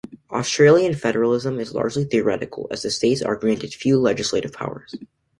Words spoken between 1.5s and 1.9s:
is